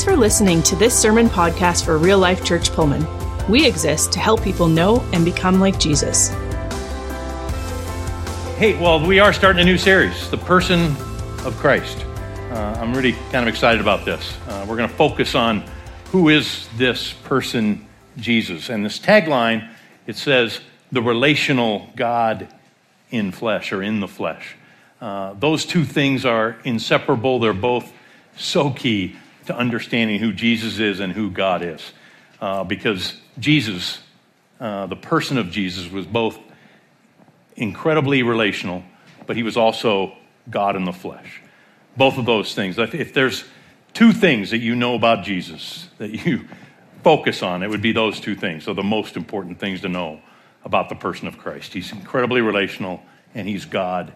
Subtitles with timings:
[0.00, 3.06] Thanks for listening to this sermon podcast for Real Life Church Pullman.
[3.50, 6.30] We exist to help people know and become like Jesus.
[8.56, 10.96] Hey, well, we are starting a new series, The Person
[11.44, 12.06] of Christ.
[12.50, 14.38] Uh, I'm really kind of excited about this.
[14.48, 15.62] Uh, we're going to focus on
[16.12, 17.86] who is this person,
[18.16, 18.70] Jesus.
[18.70, 19.68] And this tagline,
[20.06, 22.48] it says, the relational God
[23.10, 24.56] in flesh or in the flesh.
[24.98, 27.38] Uh, those two things are inseparable.
[27.38, 27.92] They're both
[28.38, 31.92] so key to understanding who Jesus is and who God is.
[32.40, 34.00] Uh, because Jesus,
[34.58, 36.38] uh, the person of Jesus, was both
[37.56, 38.82] incredibly relational,
[39.26, 40.16] but he was also
[40.48, 41.42] God in the flesh.
[41.96, 42.78] Both of those things.
[42.78, 43.44] If there's
[43.92, 46.46] two things that you know about Jesus that you
[47.02, 48.64] focus on, it would be those two things.
[48.64, 50.20] So, the most important things to know
[50.64, 51.72] about the person of Christ.
[51.72, 53.02] He's incredibly relational,
[53.34, 54.12] and he's God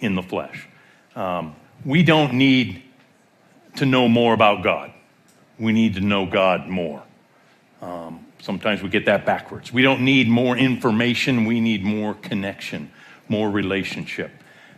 [0.00, 0.66] in the flesh.
[1.14, 2.82] Um, we don't need
[3.76, 4.92] to know more about God.
[5.58, 7.02] We need to know God more.
[7.80, 9.72] Um, sometimes we get that backwards.
[9.72, 12.90] We don't need more information, we need more connection,
[13.28, 14.30] more relationship.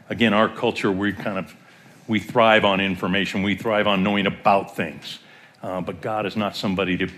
[0.09, 1.55] Again, our culture, we kind of
[2.09, 3.43] we thrive on information.
[3.43, 5.19] We thrive on knowing about things.
[5.63, 7.11] Uh, but God is not somebody to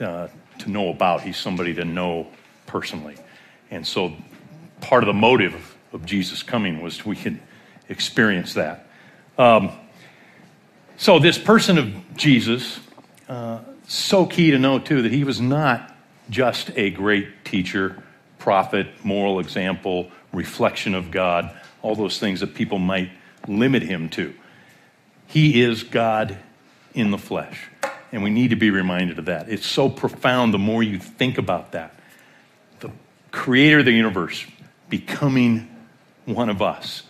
[0.00, 1.22] uh, to know about.
[1.22, 2.28] He's somebody to know
[2.66, 3.16] personally.
[3.70, 4.12] And so,
[4.80, 7.40] part of the motive of Jesus coming was we could
[7.88, 8.86] experience that.
[9.38, 9.72] Um,
[11.02, 12.78] so, this person of Jesus,
[13.28, 13.58] uh,
[13.88, 15.92] so key to know too that he was not
[16.30, 18.00] just a great teacher,
[18.38, 21.50] prophet, moral example, reflection of God,
[21.82, 23.10] all those things that people might
[23.48, 24.32] limit him to.
[25.26, 26.38] He is God
[26.94, 27.68] in the flesh.
[28.12, 29.48] And we need to be reminded of that.
[29.48, 31.96] It's so profound the more you think about that.
[32.78, 32.92] The
[33.32, 34.46] creator of the universe
[34.88, 35.68] becoming
[36.26, 37.02] one of us.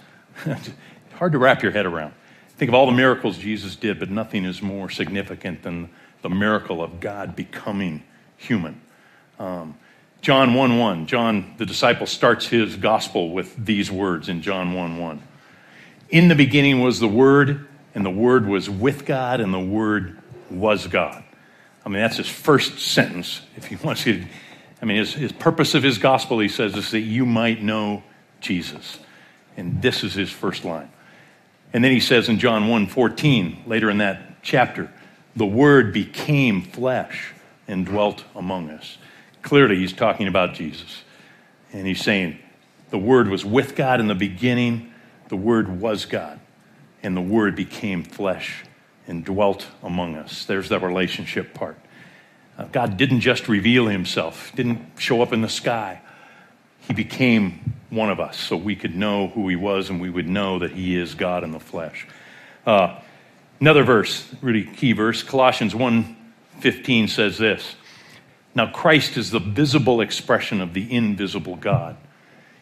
[1.17, 2.15] Hard to wrap your head around.
[2.63, 5.91] Think of all the miracles Jesus did, but nothing is more significant than
[6.23, 8.05] the miracle of God becoming
[8.37, 8.81] human.
[9.41, 9.77] Um,
[10.21, 14.97] John 1 1, John, the disciple, starts his gospel with these words in John 1
[14.97, 15.23] 1.
[16.11, 20.19] In the beginning was the Word, and the Word was with God, and the Word
[20.49, 21.25] was God.
[21.85, 23.41] I mean, that's his first sentence.
[23.57, 24.25] If he wants to,
[24.81, 28.05] I mean, his, his purpose of his gospel, he says, is that you might know
[28.39, 29.01] Jesus.
[29.57, 30.89] And this is his first line.
[31.73, 34.91] And then he says in John 1 14, later in that chapter,
[35.35, 37.33] the Word became flesh
[37.67, 38.99] and dwelt among us.
[39.43, 41.03] Clearly, he's talking about Jesus.
[41.73, 42.39] And he's saying,
[42.91, 44.93] the Word was with God in the beginning,
[45.29, 46.39] the Word was God,
[47.03, 48.65] and the Word became flesh
[49.07, 50.45] and dwelt among us.
[50.45, 51.79] There's that relationship part.
[52.59, 56.03] Uh, God didn't just reveal himself, didn't show up in the sky.
[56.81, 60.29] He became one of us so we could know who he was and we would
[60.29, 62.07] know that he is God in the flesh.
[62.67, 62.99] Uh,
[63.61, 67.77] another verse, really key verse, Colossians 1:15 says this.
[68.55, 71.97] Now Christ is the visible expression of the invisible God.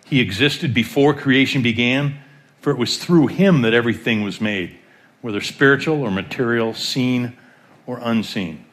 [0.05, 2.19] He existed before creation began,
[2.61, 4.77] for it was through him that everything was made,
[5.21, 7.37] whether spiritual or material, seen
[7.87, 8.65] or unseen.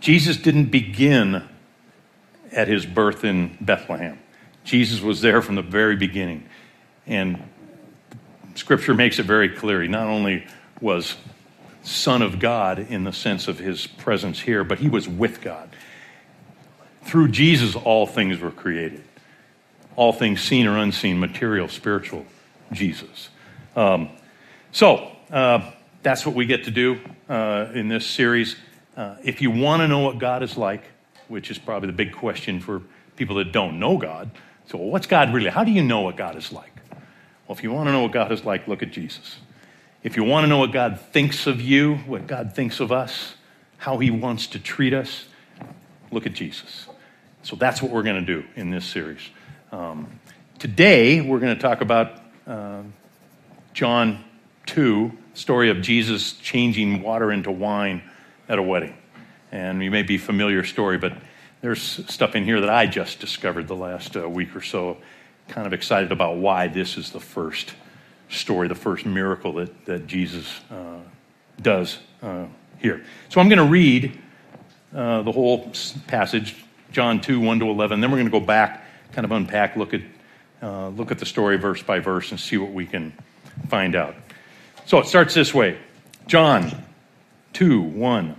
[0.00, 1.46] Jesus didn't begin
[2.52, 4.18] at his birth in Bethlehem.
[4.68, 6.46] Jesus was there from the very beginning.
[7.06, 7.42] And
[8.54, 9.80] Scripture makes it very clear.
[9.80, 10.46] He not only
[10.78, 11.16] was
[11.82, 15.74] Son of God in the sense of his presence here, but he was with God.
[17.04, 19.02] Through Jesus, all things were created.
[19.96, 22.26] All things seen or unseen, material, spiritual,
[22.70, 23.30] Jesus.
[23.74, 24.10] Um,
[24.70, 25.70] so, uh,
[26.02, 28.56] that's what we get to do uh, in this series.
[28.94, 30.82] Uh, if you want to know what God is like,
[31.28, 32.82] which is probably the big question for
[33.16, 34.30] people that don't know God,
[34.68, 35.48] so, what's God really?
[35.48, 36.72] How do you know what God is like?
[36.90, 39.38] Well, if you want to know what God is like, look at Jesus.
[40.02, 43.34] If you want to know what God thinks of you, what God thinks of us,
[43.78, 45.24] how he wants to treat us,
[46.10, 46.86] look at Jesus.
[47.42, 49.22] So that's what we're going to do in this series.
[49.72, 50.20] Um,
[50.58, 52.82] today, we're going to talk about uh,
[53.72, 54.22] John
[54.66, 58.02] 2, story of Jesus changing water into wine
[58.50, 58.98] at a wedding.
[59.50, 61.14] And you may be familiar story, but
[61.60, 64.96] there's stuff in here that I just discovered the last uh, week or so.
[65.48, 67.74] Kind of excited about why this is the first
[68.28, 70.98] story, the first miracle that, that Jesus uh,
[71.60, 72.46] does uh,
[72.78, 73.04] here.
[73.28, 74.18] So I'm going to read
[74.94, 75.72] uh, the whole
[76.06, 78.00] passage, John 2, 1 to 11.
[78.00, 80.02] Then we're going to go back, kind of unpack, look at,
[80.62, 83.12] uh, look at the story verse by verse, and see what we can
[83.68, 84.14] find out.
[84.86, 85.78] So it starts this way
[86.26, 86.84] John
[87.54, 88.36] 2, 1.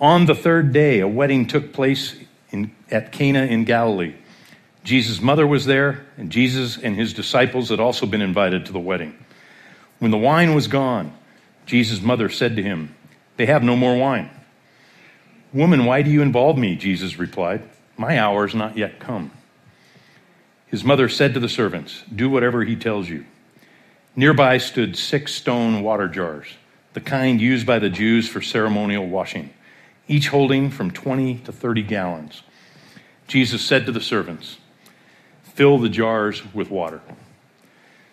[0.00, 2.16] On the third day, a wedding took place
[2.92, 4.14] at Cana in Galilee.
[4.84, 8.80] Jesus' mother was there, and Jesus and his disciples had also been invited to the
[8.80, 9.16] wedding.
[9.98, 11.16] When the wine was gone,
[11.66, 12.94] Jesus' mother said to him,
[13.36, 14.30] They have no more wine.
[15.52, 16.76] Woman, why do you involve me?
[16.76, 17.62] Jesus replied.
[17.96, 19.30] My hour is not yet come.
[20.66, 23.26] His mother said to the servants, Do whatever he tells you.
[24.16, 26.48] Nearby stood six stone water jars,
[26.94, 29.50] the kind used by the Jews for ceremonial washing,
[30.08, 32.42] each holding from 20 to 30 gallons.
[33.32, 34.58] Jesus said to the servants,
[35.42, 37.00] Fill the jars with water.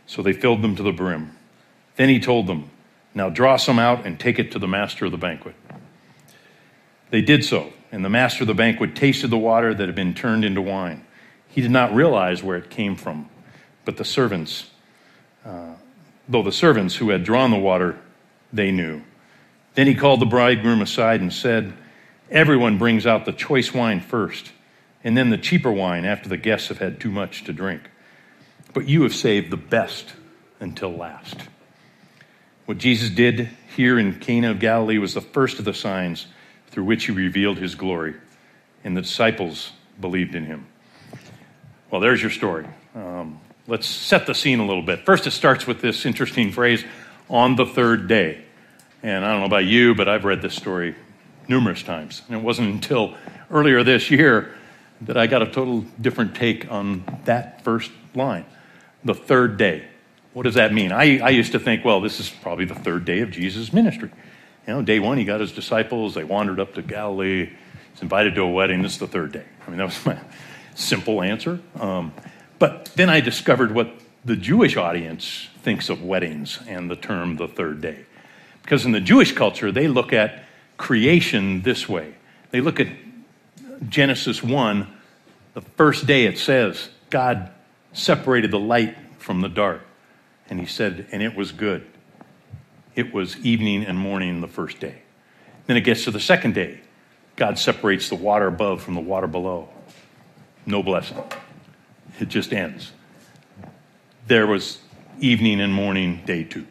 [0.06, 1.36] So they filled them to the brim.
[1.98, 2.70] Then he told them,
[3.14, 5.56] Now draw some out and take it to the master of the banquet.
[7.10, 10.14] They did so, and the master of the banquet tasted the water that had been
[10.14, 11.06] turned into wine.
[11.50, 13.30] He did not realize where it came from,
[13.84, 14.70] but the servants,
[15.44, 15.74] uh,
[16.30, 18.00] though the servants who had drawn the water,
[18.54, 19.02] they knew.
[19.76, 21.74] Then he called the bridegroom aside and said,
[22.32, 24.54] Everyone brings out the choice wine first,
[25.04, 27.82] and then the cheaper wine after the guests have had too much to drink.
[28.74, 30.14] But you have saved the best
[30.60, 31.38] until last.
[32.66, 36.28] What Jesus did here in Cana of Galilee was the first of the signs
[36.68, 38.14] through which he revealed his glory,
[38.84, 40.68] and the disciples believed in him.
[41.90, 42.68] Well, there's your story.
[42.94, 45.06] Um, let's set the scene a little bit.
[45.06, 46.84] First, it starts with this interesting phrase,
[47.30, 48.44] on the third day.
[49.04, 50.96] And I don't know about you, but I've read this story
[51.48, 52.22] numerous times.
[52.28, 53.16] And it wasn't until
[53.52, 54.54] earlier this year
[55.02, 58.46] that I got a total different take on that first line
[59.04, 59.86] the third day.
[60.34, 60.92] What does that mean?
[60.92, 64.12] I, I used to think, well, this is probably the third day of Jesus' ministry.
[64.68, 67.50] You know, day one, he got his disciples, they wandered up to Galilee,
[67.94, 68.82] he's invited to a wedding.
[68.82, 69.46] This is the third day.
[69.66, 70.20] I mean, that was my
[70.76, 71.60] simple answer.
[71.80, 72.14] Um,
[72.60, 73.92] but then I discovered what
[74.26, 78.06] the Jewish audience thinks of weddings and the term the third day.
[78.62, 80.44] Because in the Jewish culture, they look at
[80.78, 82.14] creation this way.
[82.52, 82.88] They look at
[83.88, 84.88] Genesis 1,
[85.54, 87.52] the first day it says, God
[87.94, 89.82] separated the light from the dark.
[90.50, 91.86] And he said, and it was good.
[92.96, 95.04] It was evening and morning the first day.
[95.68, 96.82] Then it gets to the second day.
[97.36, 99.70] God separates the water above from the water below.
[100.66, 101.24] No blessing.
[102.20, 102.92] It just ends.
[104.28, 104.80] There was
[105.20, 106.68] evening and morning, day two.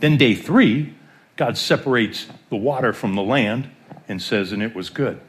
[0.00, 0.94] Then, day three,
[1.36, 3.70] God separates the water from the land
[4.08, 5.20] and says, and it was good.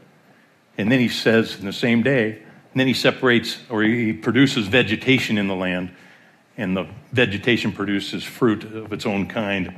[0.80, 4.68] And then he says in the same day, and then he separates or he produces
[4.68, 5.94] vegetation in the land,
[6.56, 9.78] and the vegetation produces fruit of its own kind.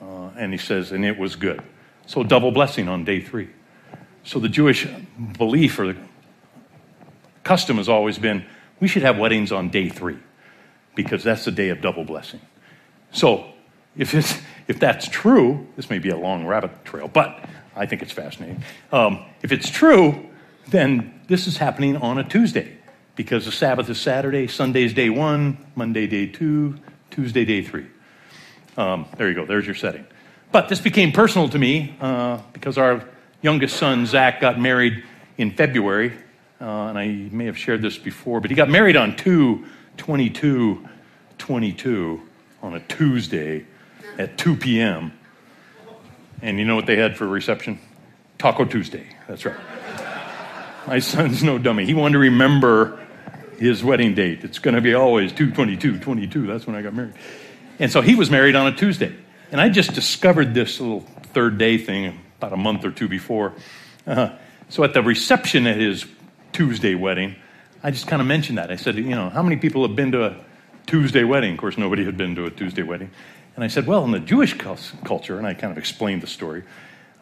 [0.00, 1.62] Uh, and he says, and it was good.
[2.06, 3.50] So, double blessing on day three.
[4.24, 4.88] So, the Jewish
[5.36, 5.98] belief or the
[7.44, 8.46] custom has always been
[8.80, 10.18] we should have weddings on day three
[10.94, 12.40] because that's the day of double blessing.
[13.12, 13.44] So,
[13.94, 17.44] if, it's, if that's true, this may be a long rabbit trail, but
[17.76, 18.64] I think it's fascinating.
[18.90, 20.29] Um, if it's true,
[20.70, 22.76] then this is happening on a Tuesday
[23.16, 26.76] because the Sabbath is Saturday, Sunday is day one, Monday day two,
[27.10, 27.86] Tuesday day three.
[28.76, 30.06] Um, there you go, there's your setting.
[30.52, 33.04] But this became personal to me uh, because our
[33.42, 35.04] youngest son, Zach, got married
[35.38, 36.12] in February.
[36.60, 39.64] Uh, and I may have shared this before, but he got married on 2
[39.96, 40.88] 22
[41.38, 42.22] 22
[42.62, 43.66] on a Tuesday
[44.18, 45.12] at 2 p.m.
[46.42, 47.78] And you know what they had for reception?
[48.38, 49.06] Taco Tuesday.
[49.28, 49.56] That's right.
[50.86, 51.84] My son's no dummy.
[51.84, 52.98] He wanted to remember
[53.58, 54.44] his wedding date.
[54.44, 56.46] It's going to be always 222, 22.
[56.46, 57.14] That's when I got married.
[57.78, 59.14] And so he was married on a Tuesday.
[59.52, 61.00] And I just discovered this little
[61.34, 63.52] third day thing about a month or two before.
[64.06, 64.30] Uh,
[64.68, 66.06] so at the reception at his
[66.52, 67.36] Tuesday wedding,
[67.82, 68.70] I just kind of mentioned that.
[68.70, 70.36] I said, you know, how many people have been to a
[70.86, 71.52] Tuesday wedding?
[71.52, 73.10] Of course, nobody had been to a Tuesday wedding.
[73.54, 76.64] And I said, well, in the Jewish culture, and I kind of explained the story.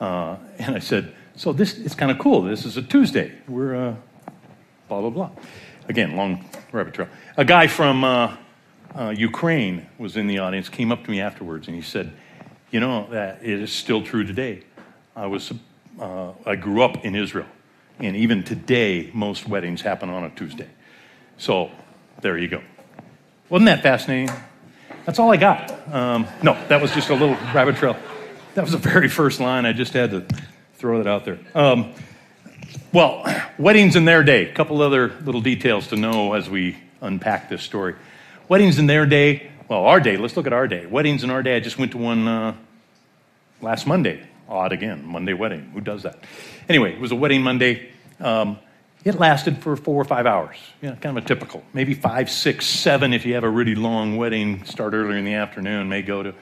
[0.00, 2.42] Uh, and I said, so this is kind of cool.
[2.42, 3.32] This is a Tuesday.
[3.46, 3.94] We're uh,
[4.88, 5.30] blah, blah, blah.
[5.88, 7.08] Again, long rabbit trail.
[7.36, 8.36] A guy from uh,
[8.92, 12.12] uh, Ukraine was in the audience, came up to me afterwards, and he said,
[12.72, 14.64] You know, that it is still true today.
[15.14, 15.52] I, was,
[16.00, 17.46] uh, I grew up in Israel,
[18.00, 20.68] and even today, most weddings happen on a Tuesday.
[21.36, 21.70] So
[22.20, 22.62] there you go.
[23.48, 24.34] Wasn't that fascinating?
[25.06, 25.70] That's all I got.
[25.94, 27.96] Um, no, that was just a little rabbit trail.
[28.54, 29.66] That was the very first line.
[29.66, 30.26] I just had to
[30.78, 31.38] throw that out there.
[31.56, 31.92] Um,
[32.92, 33.24] well,
[33.58, 34.48] weddings in their day.
[34.48, 37.96] A couple other little details to know as we unpack this story.
[38.48, 40.86] Weddings in their day, well, our day, let's look at our day.
[40.86, 42.54] Weddings in our day, I just went to one uh,
[43.60, 44.22] last Monday.
[44.48, 45.68] Odd again, Monday wedding.
[45.74, 46.20] Who does that?
[46.68, 47.90] Anyway, it was a wedding Monday.
[48.20, 48.58] Um,
[49.04, 50.56] it lasted for four or five hours.
[50.80, 51.64] Know, kind of a typical.
[51.72, 55.34] Maybe five, six, seven if you have a really long wedding, start earlier in the
[55.34, 56.34] afternoon, may go to.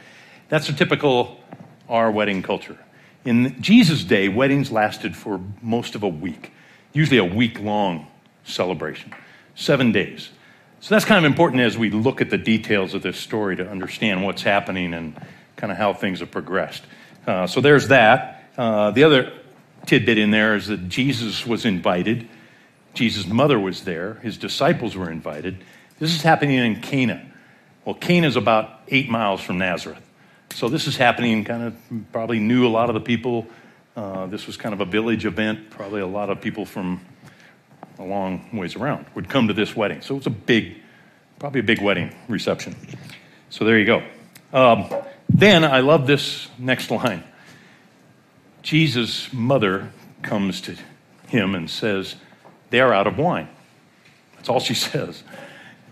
[0.50, 1.40] That's a typical
[1.88, 2.78] our wedding culture.
[3.26, 6.52] In Jesus' day, weddings lasted for most of a week,
[6.92, 8.06] usually a week long
[8.44, 9.12] celebration,
[9.56, 10.30] seven days.
[10.78, 13.68] So that's kind of important as we look at the details of this story to
[13.68, 15.20] understand what's happening and
[15.56, 16.84] kind of how things have progressed.
[17.26, 18.44] Uh, so there's that.
[18.56, 19.32] Uh, the other
[19.86, 22.28] tidbit in there is that Jesus was invited.
[22.94, 24.14] Jesus' mother was there.
[24.22, 25.64] His disciples were invited.
[25.98, 27.26] This is happening in Cana.
[27.84, 30.05] Well, Cana is about eight miles from Nazareth.
[30.54, 31.76] So this is happening, kind of
[32.12, 33.46] probably knew a lot of the people.
[33.96, 35.70] Uh, this was kind of a village event.
[35.70, 37.00] Probably a lot of people from
[37.98, 40.00] a long ways around would come to this wedding.
[40.02, 40.76] So it was a big,
[41.38, 42.74] probably a big wedding reception.
[43.50, 44.02] So there you go.
[44.52, 44.90] Um,
[45.28, 47.24] then I love this next line.
[48.62, 49.90] Jesus' mother
[50.22, 50.76] comes to
[51.28, 52.16] him and says,
[52.70, 53.48] They're out of wine.
[54.36, 55.22] That's all she says.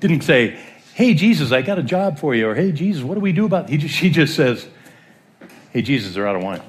[0.00, 0.58] Didn't say,
[0.94, 3.46] Hey, Jesus, I got a job for you, or Hey, Jesus, what do we do
[3.46, 3.88] about it?
[3.88, 4.66] She just says,
[5.70, 6.62] Hey, Jesus, they're out of wine.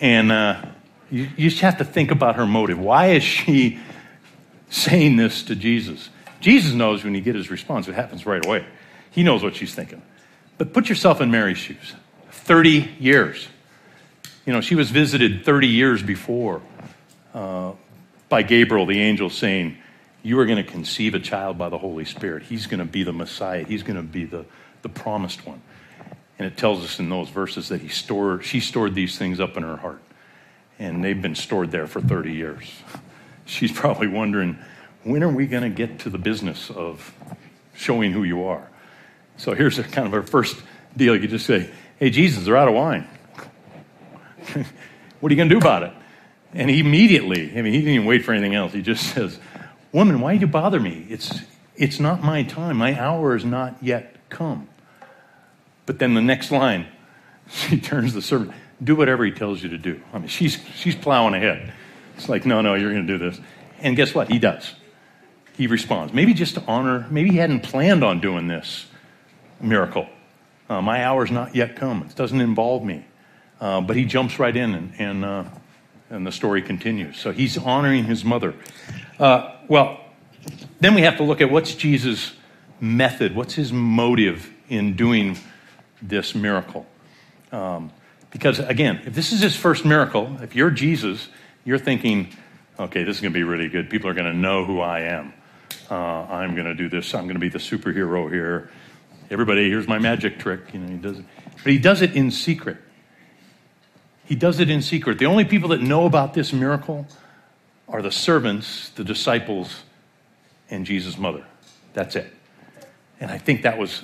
[0.00, 0.64] And uh,
[1.08, 2.80] you, you just have to think about her motive.
[2.80, 3.78] Why is she
[4.68, 6.10] saying this to Jesus?
[6.40, 8.66] Jesus knows when you get his response, it happens right away.
[9.12, 10.02] He knows what she's thinking.
[10.58, 11.94] But put yourself in Mary's shoes
[12.32, 13.46] 30 years.
[14.44, 16.62] You know, she was visited 30 years before
[17.32, 17.72] uh,
[18.28, 19.78] by Gabriel, the angel, saying,
[20.22, 22.44] You are going to conceive a child by the Holy Spirit.
[22.44, 24.44] He's going to be the Messiah, he's going to be the,
[24.82, 25.62] the promised one.
[26.38, 29.56] And it tells us in those verses that he stored, she stored these things up
[29.56, 30.02] in her heart.
[30.78, 32.64] And they've been stored there for 30 years.
[33.44, 34.58] She's probably wondering,
[35.04, 37.14] when are we going to get to the business of
[37.74, 38.68] showing who you are?
[39.36, 40.60] So here's kind of our first
[40.96, 41.16] deal.
[41.16, 43.06] You just say, Hey, Jesus, they're out of wine.
[45.20, 45.92] what are you going to do about it?
[46.52, 48.72] And he immediately, I mean, he didn't even wait for anything else.
[48.72, 49.38] He just says,
[49.92, 51.06] Woman, why do you bother me?
[51.08, 51.42] It's,
[51.76, 52.78] it's not my time.
[52.78, 54.68] My hour is not yet come.
[55.84, 56.86] But then the next line,
[57.48, 60.00] she turns the servant, do whatever he tells you to do.
[60.12, 61.72] I mean, she's, she's plowing ahead.
[62.16, 63.40] It's like, no, no, you're going to do this.
[63.80, 64.30] And guess what?
[64.30, 64.74] He does.
[65.54, 66.14] He responds.
[66.14, 68.86] Maybe just to honor, maybe he hadn't planned on doing this
[69.60, 70.08] miracle.
[70.68, 72.02] Uh, my hour's not yet come.
[72.08, 73.04] It doesn't involve me.
[73.60, 75.44] Uh, but he jumps right in, and, and, uh,
[76.12, 77.18] and, the story continues.
[77.18, 78.54] So he's honoring his mother.
[79.18, 80.00] Uh, well,
[80.80, 82.32] then we have to look at what's Jesus'
[82.80, 85.38] method, what's his motive in doing
[86.00, 86.86] this miracle.
[87.50, 87.92] Um,
[88.30, 91.28] because, again, if this is his first miracle, if you're Jesus,
[91.64, 92.28] you're thinking,
[92.78, 93.90] okay, this is going to be really good.
[93.90, 95.32] People are going to know who I am.
[95.90, 97.14] Uh, I'm going to do this.
[97.14, 98.70] I'm going to be the superhero here.
[99.30, 100.72] Everybody, here's my magic trick.
[100.72, 101.24] You know, he does it.
[101.62, 102.78] But he does it in secret.
[104.24, 105.18] He does it in secret.
[105.18, 107.06] The only people that know about this miracle
[107.88, 109.82] are the servants, the disciples,
[110.70, 111.44] and Jesus' mother.
[111.92, 112.32] That's it.
[113.20, 114.02] And I think that was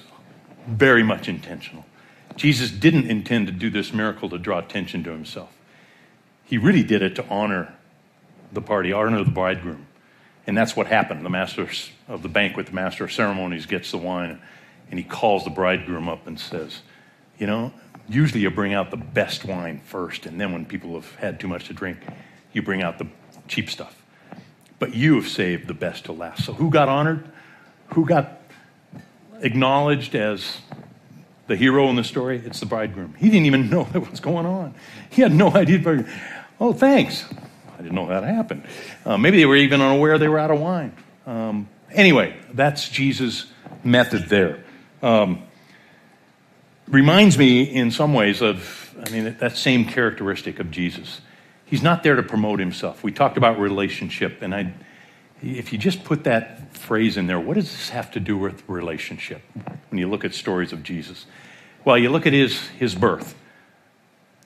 [0.67, 1.85] very much intentional.
[2.37, 5.51] Jesus didn't intend to do this miracle to draw attention to himself.
[6.45, 7.75] He really did it to honor
[8.53, 9.87] the party, honor the bridegroom.
[10.47, 11.25] And that's what happened.
[11.25, 11.69] The master
[12.07, 14.41] of the banquet, the master of ceremonies, gets the wine
[14.91, 16.81] and he calls the bridegroom up and says,
[17.39, 17.73] You know,
[18.09, 21.49] usually you bring out the best wine first, and then when people have had too
[21.49, 21.99] much to drink,
[22.53, 23.07] you bring out the
[23.47, 23.95] cheap stuff.
[24.79, 26.45] But you have saved the best to last.
[26.45, 27.29] So who got honored?
[27.95, 28.41] Who got
[29.41, 30.59] acknowledged as
[31.47, 32.41] the hero in the story?
[32.45, 33.15] It's the bridegroom.
[33.19, 34.75] He didn't even know what was going on.
[35.11, 36.07] He had no idea.
[36.61, 37.25] Oh, thanks.
[37.79, 38.65] I didn't know that happened.
[39.05, 40.93] Uh, maybe they were even unaware they were out of wine.
[41.27, 43.47] Um, anyway, that's Jesus'
[43.85, 44.65] method there.
[45.03, 45.43] Um,
[46.89, 51.21] reminds me in some ways of, I mean, that same characteristic of Jesus.
[51.65, 53.05] He's not there to promote himself.
[53.05, 54.73] We talked about relationship, and I,
[55.43, 58.67] if you just put that phrase in there, what does this have to do with
[58.69, 59.43] relationship
[59.91, 61.27] when you look at stories of Jesus?
[61.85, 63.35] Well, you look at his, his birth.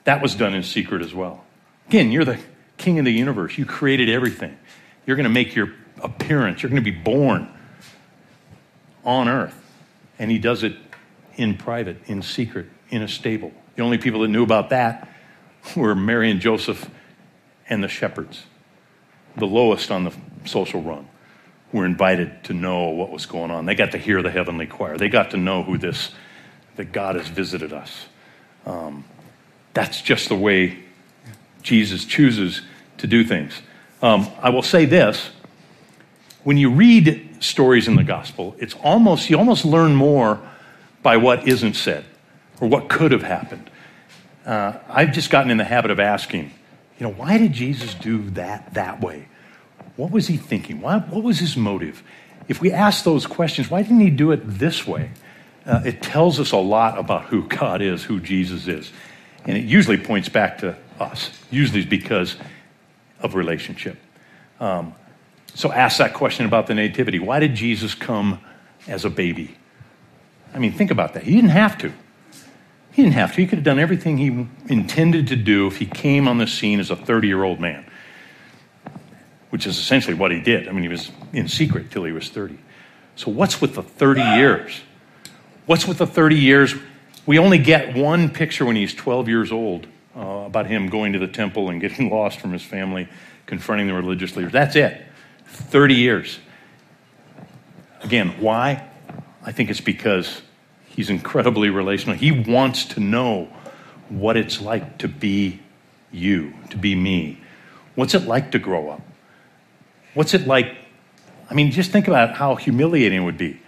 [0.03, 1.43] That was done in secret as well.
[1.87, 2.39] Again, you're the
[2.77, 3.57] king of the universe.
[3.57, 4.57] You created everything.
[5.05, 6.61] You're going to make your appearance.
[6.61, 7.49] You're going to be born
[9.05, 9.59] on earth.
[10.19, 10.75] And he does it
[11.35, 13.51] in private, in secret, in a stable.
[13.75, 15.09] The only people that knew about that
[15.75, 16.89] were Mary and Joseph
[17.69, 18.43] and the shepherds,
[19.35, 20.13] the lowest on the
[20.45, 21.07] social rung,
[21.71, 23.65] were invited to know what was going on.
[23.65, 24.97] They got to hear the heavenly choir.
[24.97, 26.11] They got to know who this,
[26.75, 28.05] that God has visited us.
[28.65, 29.05] Um,
[29.73, 30.83] that's just the way
[31.63, 32.61] Jesus chooses
[32.99, 33.59] to do things.
[34.01, 35.31] Um, I will say this
[36.43, 40.39] when you read stories in the gospel, it's almost, you almost learn more
[41.03, 42.05] by what isn't said
[42.59, 43.69] or what could have happened.
[44.45, 46.51] Uh, I've just gotten in the habit of asking,
[46.97, 49.27] you know, why did Jesus do that that way?
[49.95, 50.81] What was he thinking?
[50.81, 52.03] Why, what was his motive?
[52.47, 55.11] If we ask those questions, why didn't he do it this way?
[55.65, 58.91] Uh, it tells us a lot about who God is, who Jesus is.
[59.45, 61.31] And it usually points back to us.
[61.51, 62.35] Usually because
[63.19, 63.97] of relationship.
[64.59, 64.93] Um,
[65.53, 67.19] so ask that question about the nativity.
[67.19, 68.39] Why did Jesus come
[68.87, 69.55] as a baby?
[70.53, 71.23] I mean, think about that.
[71.23, 71.91] He didn't have to.
[72.91, 73.41] He didn't have to.
[73.41, 76.79] He could have done everything he intended to do if he came on the scene
[76.79, 77.85] as a 30 year old man,
[79.49, 80.67] which is essentially what he did.
[80.67, 82.57] I mean, he was in secret till he was 30.
[83.15, 84.81] So, what's with the 30 years?
[85.65, 86.75] What's with the 30 years?
[87.25, 91.19] We only get one picture when he's 12 years old uh, about him going to
[91.19, 93.07] the temple and getting lost from his family,
[93.47, 94.51] confronting the religious leaders.
[94.51, 95.01] That's it.
[95.45, 96.39] 30 years.
[98.01, 98.87] Again, why?
[99.43, 100.41] I think it's because
[100.87, 102.15] he's incredibly relational.
[102.15, 103.49] He wants to know
[104.09, 105.59] what it's like to be
[106.11, 107.39] you, to be me.
[107.95, 109.01] What's it like to grow up?
[110.13, 110.75] What's it like?
[111.49, 113.59] I mean, just think about how humiliating it would be.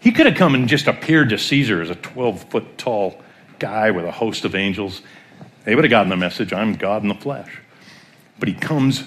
[0.00, 3.20] He could have come and just appeared to Caesar as a 12 foot tall
[3.58, 5.02] guy with a host of angels.
[5.64, 7.60] They would have gotten the message I'm God in the flesh.
[8.38, 9.04] But he comes,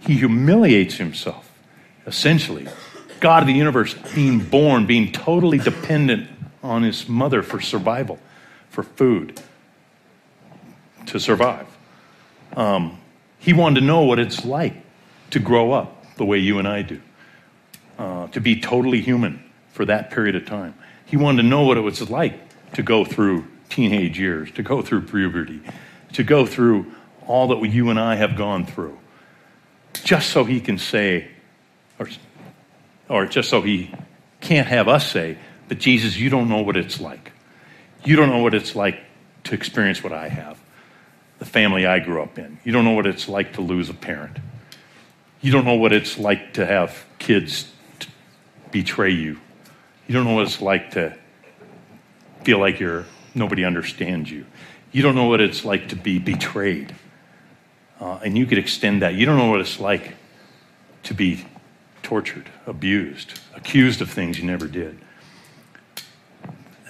[0.00, 1.50] he humiliates himself,
[2.06, 2.66] essentially.
[3.20, 6.28] God of the universe being born, being totally dependent
[6.62, 8.18] on his mother for survival,
[8.70, 9.40] for food,
[11.06, 11.66] to survive.
[12.56, 12.98] Um,
[13.38, 14.74] he wanted to know what it's like
[15.30, 17.00] to grow up the way you and I do,
[17.98, 20.74] uh, to be totally human for that period of time.
[21.06, 22.34] He wanted to know what it was like
[22.74, 25.60] to go through teenage years, to go through puberty,
[26.12, 26.92] to go through
[27.26, 28.98] all that you and I have gone through,
[29.92, 31.28] just so he can say,
[31.98, 32.08] or,
[33.08, 33.90] or just so he
[34.40, 35.38] can't have us say,
[35.68, 37.32] but Jesus, you don't know what it's like.
[38.04, 39.00] You don't know what it's like
[39.44, 40.58] to experience what I have,
[41.38, 42.58] the family I grew up in.
[42.64, 44.38] You don't know what it's like to lose a parent.
[45.40, 47.70] You don't know what it's like to have kids
[48.70, 49.38] betray you.
[50.06, 51.16] You don't know what it's like to
[52.44, 54.46] feel like you're nobody understands you.
[54.90, 56.94] You don't know what it's like to be betrayed.
[58.00, 59.14] Uh, and you could extend that.
[59.14, 60.14] You don't know what it's like
[61.04, 61.44] to be
[62.08, 64.98] tortured, abused, accused of things you never did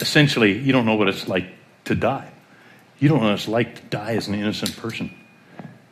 [0.01, 1.47] essentially, you don't know what it's like
[1.85, 2.31] to die.
[2.99, 5.15] You don't know what it's like to die as an innocent person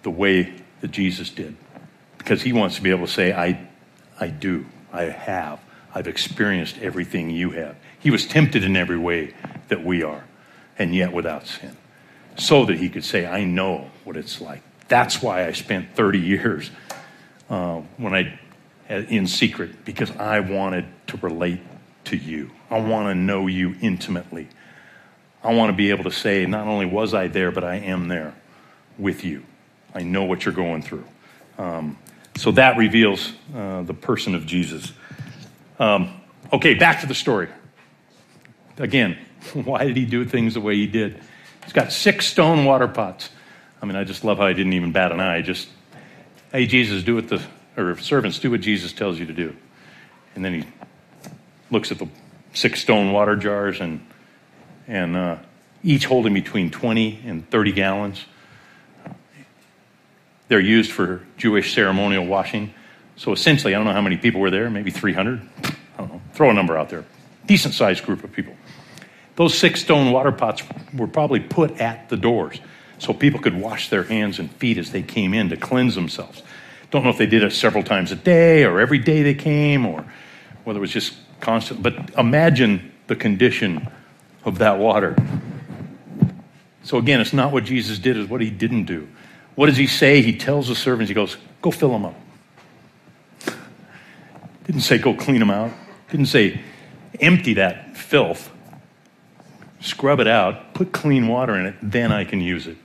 [0.03, 1.57] the way that Jesus did.
[2.19, 3.69] Because he wants to be able to say, I,
[4.19, 5.61] I do, I have,
[5.95, 7.77] I've experienced everything you have.
[7.99, 9.35] He was tempted in every way
[9.69, 10.25] that we are,
[10.79, 11.77] and yet without sin.
[12.37, 14.63] So that he could say, I know what it's like.
[14.89, 16.71] That's why I spent 30 years
[17.49, 18.39] uh, when I
[18.89, 21.61] in secret because I wanted to relate
[22.05, 22.51] to you.
[22.71, 24.49] I want to know you intimately.
[25.43, 28.09] I want to be able to say, not only was I there, but I am
[28.09, 28.35] there
[28.99, 29.45] with you.
[29.95, 31.05] I know what you're going through.
[31.59, 31.99] Um,
[32.37, 34.93] so that reveals uh, the person of Jesus.
[35.79, 36.21] Um,
[36.53, 37.49] okay, back to the story.
[38.79, 39.17] Again,
[39.55, 41.21] why did he do things the way he did?
[41.65, 43.31] He's got six stone water pots.
[43.81, 45.43] I mean, I just love how he didn't even bat an eye.
[45.43, 45.69] Just,
[46.53, 47.43] hey, Jesus, do what the,
[47.77, 49.55] or servants, do what Jesus tells you to do.
[50.35, 50.69] And then he
[51.71, 52.09] looks at the
[52.53, 54.07] six stone water jars and
[54.89, 55.37] and uh,
[55.83, 58.25] each holding between 20 and 30 gallons.
[60.49, 62.73] They're used for Jewish ceremonial washing.
[63.17, 65.41] So essentially, I don't know how many people were there, maybe 300.
[65.65, 66.21] I don't know.
[66.35, 67.05] Throw a number out there.
[67.47, 68.55] Decent sized group of people.
[69.37, 70.63] Those six stone water pots
[70.95, 72.61] were probably put at the doors
[72.99, 76.43] so people could wash their hands and feet as they came in to cleanse themselves.
[76.91, 79.87] Don't know if they did it several times a day or every day they came
[79.87, 80.05] or
[80.65, 81.83] whether it was just constant.
[81.83, 83.89] But imagine the condition
[84.45, 85.17] of that water.
[86.83, 89.09] So again, it's not what Jesus did, it's what he didn't do.
[89.57, 90.23] What does he say?
[90.23, 92.15] He tells the servants, he goes, go fill them up.
[94.65, 95.73] Didn't say go clean them out.
[96.11, 96.61] Didn't say
[97.21, 98.51] empty that filth.
[99.81, 102.77] Scrub it out, put clean water in it, then I can use it.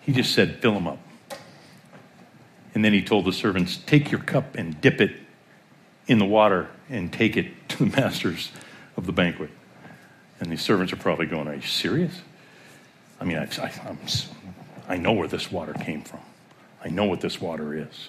[0.00, 0.98] He just said, fill them up.
[2.74, 5.12] And then he told the servants, take your cup and dip it
[6.06, 8.50] in the water and take it to the masters
[8.96, 9.50] of the banquet.
[10.40, 12.20] And the servants are probably going, Are you serious?
[13.20, 13.96] I mean, I, I,
[14.88, 16.18] I know where this water came from.
[16.84, 18.08] I know what this water is.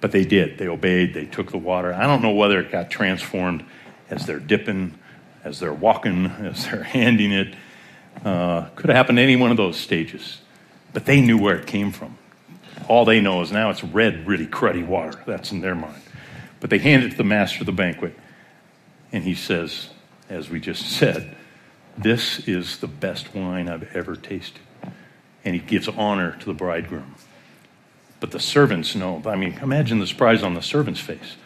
[0.00, 0.58] But they did.
[0.58, 1.14] They obeyed.
[1.14, 1.94] They took the water.
[1.94, 3.64] I don't know whether it got transformed
[4.10, 4.98] as they're dipping,
[5.44, 7.54] as they're walking, as they're handing it.
[8.24, 10.40] Uh, could have happened any one of those stages.
[10.92, 12.18] But they knew where it came from.
[12.88, 15.22] All they know is now it's red, really cruddy water.
[15.26, 16.00] That's in their mind.
[16.60, 18.18] But they hand it to the master of the banquet,
[19.12, 19.90] and he says,
[20.28, 21.36] as we just said,
[21.96, 24.60] This is the best wine I've ever tasted.
[25.44, 27.14] And he gives honor to the bridegroom.
[28.20, 29.22] But the servants know.
[29.26, 31.36] I mean, imagine the surprise on the servant's face.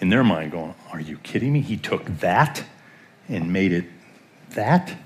[0.00, 1.60] In their mind, going, Are you kidding me?
[1.60, 2.64] He took that
[3.28, 3.84] and made it
[4.50, 4.96] that?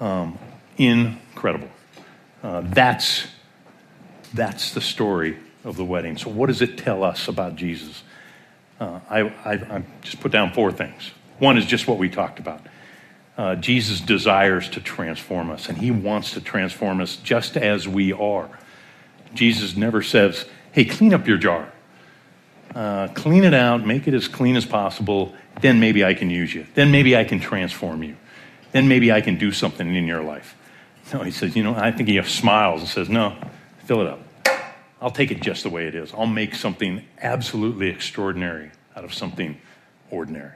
[0.00, 0.38] Um,
[0.78, 1.68] incredible.
[2.42, 3.28] Uh, that's,
[4.34, 6.16] that's the story of the wedding.
[6.18, 8.02] So, what does it tell us about Jesus?
[8.82, 11.12] uh, I, I, I just put down four things.
[11.38, 12.60] One is just what we talked about
[13.38, 18.12] Uh, Jesus desires to transform us, and he wants to transform us just as we
[18.12, 18.48] are.
[19.34, 21.72] Jesus never says, hey, clean up your jar.
[22.74, 26.54] Uh, clean it out, make it as clean as possible, then maybe I can use
[26.54, 26.66] you.
[26.74, 28.16] Then maybe I can transform you.
[28.72, 30.54] Then maybe I can do something in your life.
[31.12, 33.36] No, he says, you know, I think he smiles and says, no,
[33.84, 34.20] fill it up.
[35.00, 36.12] I'll take it just the way it is.
[36.14, 39.60] I'll make something absolutely extraordinary out of something
[40.10, 40.52] ordinary.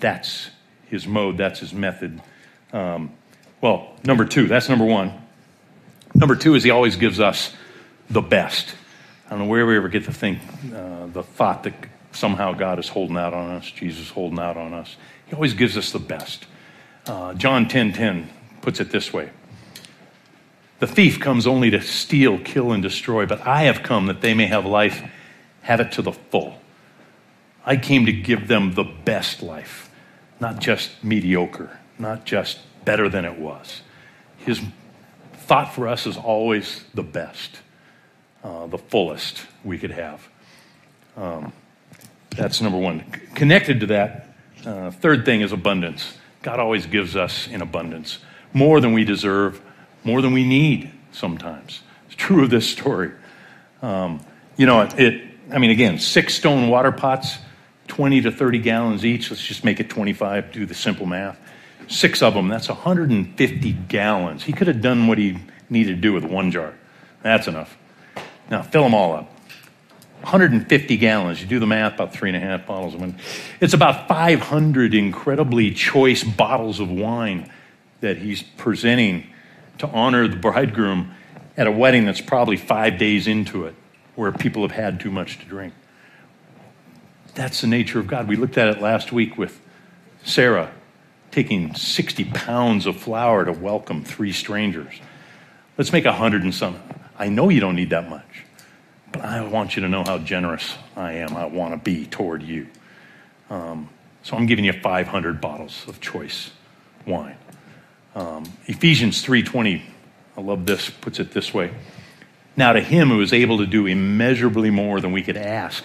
[0.00, 0.50] That's
[0.86, 2.20] his mode, that's his method.
[2.72, 3.12] Um,
[3.60, 5.12] well, number two, that's number one.
[6.14, 7.54] Number two is he always gives us
[8.08, 8.74] the best.
[9.26, 10.38] I don't know where we ever get to think
[10.74, 11.74] uh, the thought that
[12.12, 14.96] somehow God is holding out on us, Jesus holding out on us.
[15.26, 16.46] He always gives us the best.
[17.06, 19.30] Uh, John 10 10 puts it this way
[20.82, 24.34] The thief comes only to steal, kill, and destroy, but I have come that they
[24.34, 25.00] may have life,
[25.60, 26.58] have it to the full.
[27.64, 29.88] I came to give them the best life,
[30.40, 33.82] not just mediocre, not just better than it was.
[34.38, 34.60] His
[35.34, 37.60] thought for us is always the best,
[38.42, 40.28] uh, the fullest we could have.
[41.16, 41.52] Um,
[42.30, 43.04] that's number one.
[43.14, 44.34] C- connected to that,
[44.66, 46.18] uh, third thing is abundance.
[46.42, 48.18] God always gives us in abundance,
[48.52, 49.62] more than we deserve,
[50.04, 51.82] more than we need sometimes.
[52.06, 53.12] It's true of this story.
[53.82, 54.20] Um,
[54.56, 57.38] you know, it, it, I mean, again, six stone water pots
[57.88, 59.30] 20 to 30 gallons each.
[59.30, 61.38] Let's just make it 25, do the simple math.
[61.88, 64.44] Six of them, that's 150 gallons.
[64.44, 65.38] He could have done what he
[65.68, 66.74] needed to do with one jar.
[67.22, 67.76] That's enough.
[68.50, 69.32] Now, fill them all up.
[70.22, 71.40] 150 gallons.
[71.40, 73.16] You do the math, about three and a half bottles of wine.
[73.60, 77.50] It's about 500 incredibly choice bottles of wine
[78.00, 79.31] that he's presenting
[79.78, 81.14] to honor the bridegroom
[81.56, 83.74] at a wedding that's probably five days into it,
[84.14, 85.74] where people have had too much to drink.
[87.34, 88.28] That's the nature of God.
[88.28, 89.60] We looked at it last week with
[90.24, 90.72] Sarah
[91.30, 94.94] taking 60 pounds of flour to welcome three strangers.
[95.78, 96.80] Let's make a hundred and some.
[97.18, 98.44] I know you don't need that much,
[99.10, 101.34] but I want you to know how generous I am.
[101.34, 102.68] I want to be toward you.
[103.48, 103.88] Um,
[104.22, 106.50] so I'm giving you 500 bottles of choice
[107.06, 107.36] wine.
[108.14, 109.82] Um, Ephesians 3:20,
[110.36, 110.90] I love this.
[110.90, 111.70] Puts it this way:
[112.56, 115.84] Now to him who is able to do immeasurably more than we could ask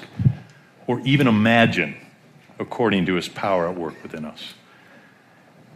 [0.87, 1.95] or even imagine
[2.59, 4.53] according to his power at work within us.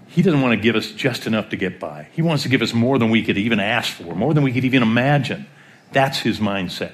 [0.08, 2.08] He doesn't want to give us just enough to get by.
[2.12, 4.52] He wants to give us more than we could even ask for, more than we
[4.52, 5.46] could even imagine.
[5.94, 6.92] That's his mindset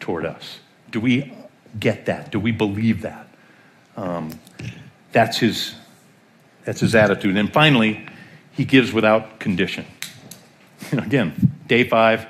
[0.00, 0.60] toward us.
[0.90, 1.34] Do we
[1.78, 2.30] get that?
[2.30, 3.28] Do we believe that?
[3.96, 4.38] Um,
[5.12, 5.74] that's his.
[6.64, 7.36] That's his attitude.
[7.36, 8.06] And finally,
[8.56, 9.86] he gives without condition.
[10.92, 12.26] Again, day five.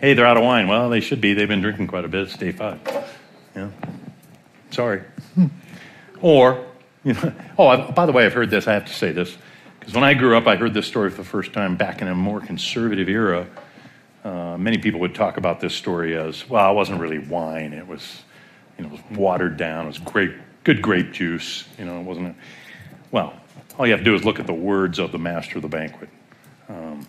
[0.00, 0.68] Hey, they're out of wine.
[0.68, 1.34] Well, they should be.
[1.34, 2.22] They've been drinking quite a bit.
[2.22, 2.80] It's day five.
[3.54, 3.70] Yeah.
[4.70, 5.02] Sorry.
[6.22, 6.66] Or,
[7.02, 8.68] you know, oh, I, by the way, I've heard this.
[8.68, 9.36] I have to say this.
[9.78, 12.08] Because when I grew up, I heard this story for the first time back in
[12.08, 13.46] a more conservative era.
[14.22, 17.72] Uh, many people would talk about this story as, well, it wasn't really wine.
[17.72, 18.22] It was,
[18.76, 19.86] you know, it was watered down.
[19.86, 21.64] It was grape, good grape juice.
[21.78, 22.28] You know, it wasn't.
[22.28, 22.34] A,
[23.10, 23.39] well,
[23.80, 25.68] all you have to do is look at the words of the master of the
[25.68, 26.10] banquet.
[26.68, 27.06] Um,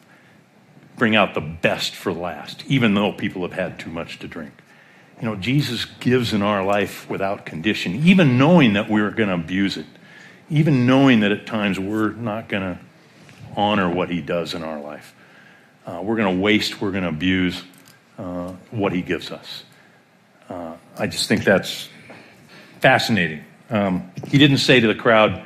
[0.96, 4.54] bring out the best for last, even though people have had too much to drink.
[5.20, 9.36] You know, Jesus gives in our life without condition, even knowing that we're going to
[9.36, 9.86] abuse it,
[10.50, 12.80] even knowing that at times we're not going to
[13.58, 15.14] honor what he does in our life.
[15.86, 17.66] Uh, we're going to waste, we're going to abuse
[18.18, 19.66] uh, what he gives us.
[20.48, 21.90] Uh, I just think that's
[22.80, 23.44] fascinating.
[23.70, 25.46] Um, he didn't say to the crowd,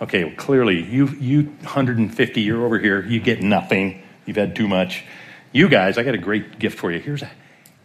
[0.00, 4.68] okay, well, clearly, you, you 150, you're over here, you get nothing, you've had too
[4.68, 5.04] much.
[5.52, 7.00] You guys, I got a great gift for you.
[7.00, 7.30] Here's a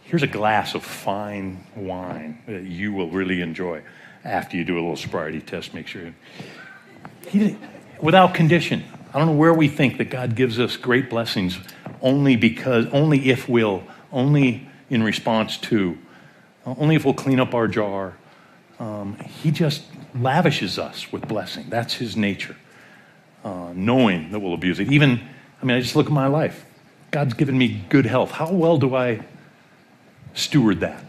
[0.04, 3.82] here's a glass of fine wine that you will really enjoy
[4.24, 5.74] after you do a little sobriety test.
[5.74, 6.14] Make sure.
[7.28, 7.58] He did,
[8.00, 8.84] without condition.
[9.12, 11.58] I don't know where we think that God gives us great blessings
[12.02, 15.98] only because, only if we'll, only in response to,
[16.64, 18.16] only if we'll clean up our jar.
[18.78, 19.82] Um, he just
[20.20, 21.66] lavishes us with blessing.
[21.68, 22.56] That's his nature.
[23.44, 24.90] Uh, knowing that we'll abuse it.
[24.92, 25.20] Even,
[25.62, 26.64] I mean, I just look at my life.
[27.10, 28.32] God's given me good health.
[28.32, 29.20] How well do I
[30.34, 31.04] steward that?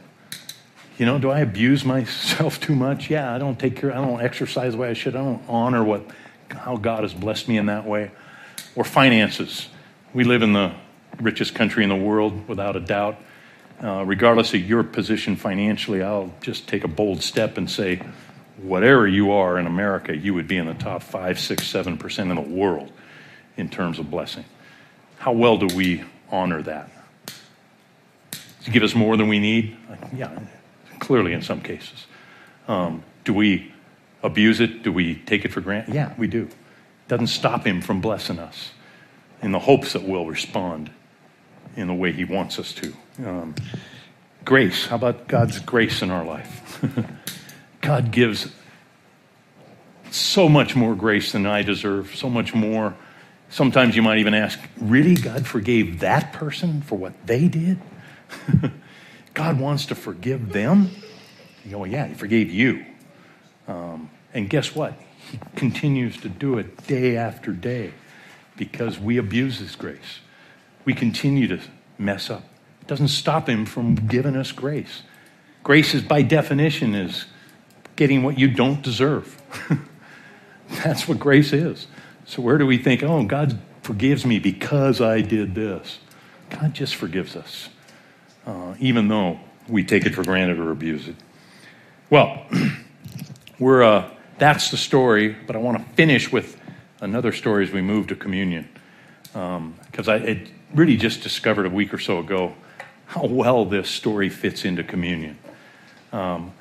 [0.97, 3.09] You know, do I abuse myself too much?
[3.09, 5.15] Yeah, I don't take care, I don't exercise the way I should.
[5.15, 6.03] I don't honor what,
[6.49, 8.11] how God has blessed me in that way.
[8.75, 9.67] Or finances.
[10.13, 10.73] We live in the
[11.19, 13.19] richest country in the world, without a doubt.
[13.81, 18.01] Uh, regardless of your position financially, I'll just take a bold step and say,
[18.57, 22.29] whatever you are in America, you would be in the top five, six, seven percent
[22.29, 22.91] in the world
[23.55, 24.45] in terms of blessing.
[25.17, 26.91] How well do we honor that?
[28.67, 29.77] to give us more than we need?
[30.13, 30.37] Yeah,
[30.99, 32.05] clearly in some cases.
[32.67, 33.71] Um, do we
[34.21, 34.83] abuse it?
[34.83, 35.95] Do we take it for granted?
[35.95, 36.43] Yeah, we do.
[36.43, 38.71] It Doesn't stop him from blessing us
[39.41, 40.91] in the hopes that we'll respond
[41.77, 42.93] in the way he wants us to.
[43.25, 43.55] Um,
[44.43, 44.87] grace.
[44.87, 46.83] How about God's grace in our life?
[47.87, 48.49] God gives
[50.11, 52.93] so much more grace than I deserve, so much more.
[53.47, 55.15] Sometimes you might even ask, really?
[55.15, 57.79] God forgave that person for what they did?
[59.33, 60.89] God wants to forgive them?
[61.63, 62.85] You go, well, yeah, He forgave you.
[63.69, 64.93] Um, and guess what?
[65.31, 67.93] He continues to do it day after day
[68.57, 70.19] because we abuse His grace.
[70.83, 71.61] We continue to
[71.97, 72.43] mess up.
[72.81, 75.03] It doesn't stop Him from giving us grace.
[75.63, 77.27] Grace is, by definition, is
[77.97, 79.41] getting what you don't deserve.
[80.69, 81.87] That's what grace is.
[82.25, 85.99] So, where do we think, oh, God forgives me because I did this?
[86.49, 87.69] God just forgives us,
[88.45, 91.15] uh, even though we take it for granted or abuse it.
[92.09, 92.45] Well,
[93.59, 96.57] we're, uh, that's the story, but I want to finish with
[97.01, 98.69] another story as we move to communion.
[99.23, 102.55] Because um, I really just discovered a week or so ago
[103.07, 105.37] how well this story fits into communion.
[106.11, 106.53] Um,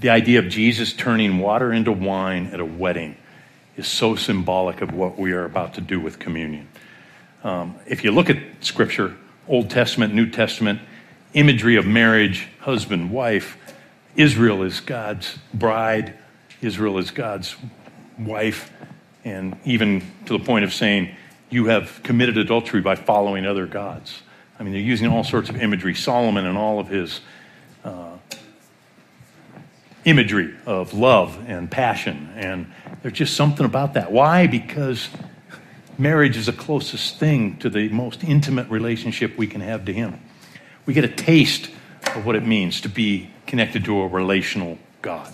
[0.00, 3.16] the idea of Jesus turning water into wine at a wedding
[3.76, 6.68] is so symbolic of what we are about to do with communion.
[7.44, 10.80] Um, if you look at Scripture, Old Testament, New Testament,
[11.34, 13.56] imagery of marriage, husband, wife,
[14.16, 16.14] Israel is God's bride,
[16.60, 17.54] Israel is God's
[18.18, 18.72] wife,
[19.24, 21.14] and even to the point of saying,
[21.50, 24.22] you have committed adultery by following other gods.
[24.58, 25.94] I mean, they're using all sorts of imagery.
[25.94, 27.20] Solomon and all of his
[27.84, 28.16] uh,
[30.08, 32.32] imagery of love and passion.
[32.34, 34.10] And there's just something about that.
[34.10, 34.46] Why?
[34.46, 35.08] Because
[35.98, 40.20] marriage is the closest thing to the most intimate relationship we can have to Him.
[40.86, 41.70] We get a taste
[42.14, 45.32] of what it means to be connected to a relational God.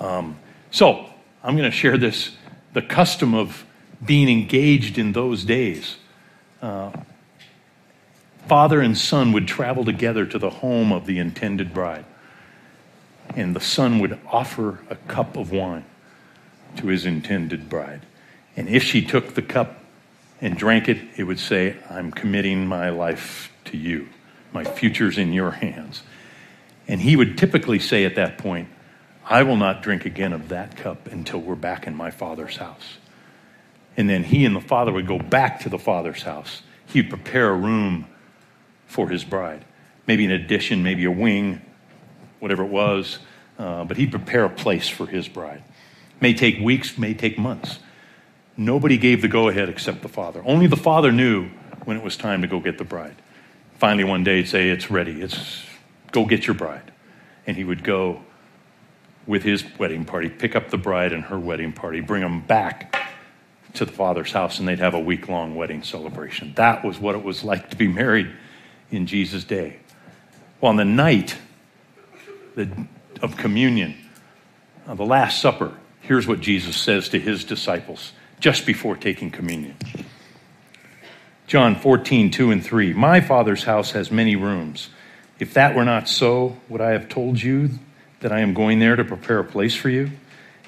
[0.00, 0.38] Um,
[0.70, 1.06] so,
[1.44, 2.32] I'm going to share this
[2.72, 3.64] the custom of
[4.04, 5.96] being engaged in those days.
[6.60, 6.90] Uh,
[8.48, 12.04] father and son would travel together to the home of the intended bride
[13.34, 15.84] and the son would offer a cup of wine
[16.76, 18.02] to his intended bride.
[18.56, 19.82] And if she took the cup
[20.40, 24.08] and drank it, it would say, I'm committing my life to you.
[24.52, 26.02] My future's in your hands.
[26.88, 28.68] And he would typically say at that point,
[29.24, 32.98] I will not drink again of that cup until we're back in my father's house.
[33.96, 36.62] And then he and the father would go back to the father's house.
[36.86, 38.06] He'd prepare a room
[38.86, 39.64] for his bride.
[40.06, 41.60] Maybe an addition, maybe a wing,
[42.40, 43.18] whatever it was,
[43.58, 45.62] uh, but he'd prepare a place for his bride.
[46.20, 47.78] May take weeks, may take months.
[48.56, 50.42] Nobody gave the go ahead except the father.
[50.44, 51.48] Only the father knew
[51.84, 53.16] when it was time to go get the bride.
[53.78, 55.20] Finally, one day, he'd say, It's ready.
[55.20, 55.62] It's
[56.12, 56.92] go get your bride.
[57.46, 58.22] And he would go
[59.26, 62.96] with his wedding party, pick up the bride and her wedding party, bring them back
[63.74, 66.52] to the father's house, and they'd have a week long wedding celebration.
[66.56, 68.30] That was what it was like to be married
[68.90, 69.78] in Jesus' day.
[70.60, 71.36] Well, on the night
[72.56, 72.68] the,
[73.22, 73.94] of communion,
[74.88, 79.76] uh, the Last Supper, here's what Jesus says to his disciples just before taking communion.
[81.46, 82.92] John 14, 2 and 3.
[82.94, 84.88] My Father's house has many rooms.
[85.38, 87.70] If that were not so, would I have told you
[88.20, 90.10] that I am going there to prepare a place for you?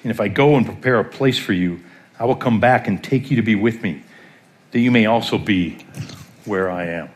[0.03, 1.81] And if I go and prepare a place for you,
[2.19, 4.03] I will come back and take you to be with me,
[4.71, 5.79] that you may also be
[6.45, 7.09] where I am.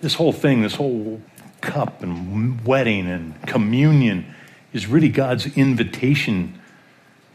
[0.00, 1.20] This whole thing, this whole
[1.64, 4.26] cup and wedding and communion
[4.72, 6.60] is really God's invitation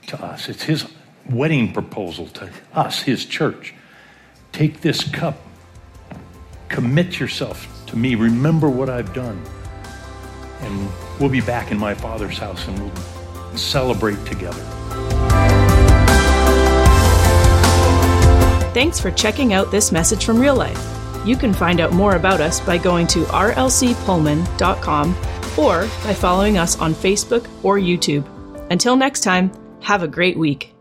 [0.08, 0.48] to us.
[0.48, 0.86] It's His
[1.30, 3.74] wedding proposal to us, His church.
[4.52, 5.38] Take this cup,
[6.70, 9.44] commit yourself to me, remember what I've done,
[10.62, 10.90] and
[11.20, 14.64] we'll be back in my Father's house and we'll celebrate together.
[18.74, 20.99] Thanks for checking out this message from real life.
[21.26, 25.16] You can find out more about us by going to rlcpullman.com
[25.58, 28.26] or by following us on Facebook or YouTube.
[28.72, 29.52] Until next time,
[29.82, 30.74] have a great week.